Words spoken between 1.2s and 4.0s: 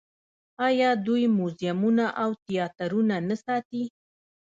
موزیمونه او تیاترونه نه ساتي؟